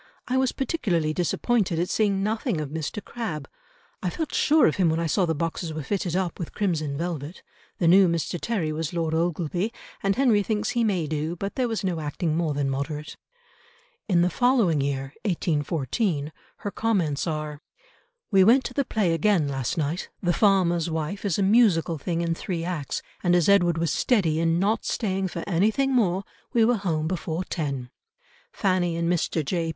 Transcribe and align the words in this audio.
I 0.27 0.35
was 0.35 0.51
particularly 0.51 1.13
disappointed 1.13 1.77
at 1.77 1.87
seeing 1.87 2.23
nothing 2.23 2.59
of 2.59 2.69
Mr. 2.71 3.05
Crabbe. 3.05 3.47
I 4.01 4.09
felt 4.09 4.33
sure 4.33 4.65
of 4.65 4.77
him 4.77 4.89
when 4.89 4.99
I 4.99 5.05
saw 5.05 5.27
the 5.27 5.35
boxes 5.35 5.75
were 5.75 5.83
fitted 5.83 6.15
up 6.15 6.39
with 6.39 6.55
crimson 6.55 6.97
velvet. 6.97 7.43
The 7.77 7.87
new 7.87 8.07
Mr. 8.07 8.41
Terry 8.41 8.71
was 8.71 8.93
Lord 8.93 9.13
Ogleby, 9.13 9.71
and 10.01 10.15
Henry 10.15 10.41
thinks 10.41 10.71
he 10.71 10.83
may 10.83 11.05
do, 11.05 11.35
but 11.35 11.53
there 11.53 11.67
was 11.67 11.83
no 11.83 11.99
acting 11.99 12.35
more 12.35 12.55
than 12.55 12.67
moderate." 12.67 13.15
In 14.09 14.23
the 14.23 14.31
following 14.31 14.81
year, 14.81 15.13
1814, 15.23 16.31
her 16.65 16.71
comments 16.71 17.27
are, 17.27 17.61
"We 18.31 18.43
went 18.43 18.63
to 18.63 18.73
the 18.73 18.83
play 18.83 19.13
again 19.13 19.47
last 19.47 19.77
night. 19.77 20.09
The 20.19 20.33
Farmer's 20.33 20.89
Wife 20.89 21.25
is 21.25 21.37
a 21.37 21.43
musical 21.43 21.99
thing 21.99 22.21
in 22.21 22.33
three 22.33 22.63
acts, 22.63 23.03
and, 23.21 23.35
as 23.35 23.47
Edward 23.47 23.77
was 23.77 23.93
steady 23.93 24.39
in 24.39 24.57
not 24.57 24.83
staying 24.83 25.27
for 25.27 25.43
anything 25.45 25.93
more, 25.93 26.23
we 26.53 26.65
were 26.65 26.77
home 26.77 27.07
before 27.07 27.43
ten. 27.43 27.91
Fanny 28.51 28.95
and 28.95 29.07
Mr. 29.07 29.45
J. 29.45 29.69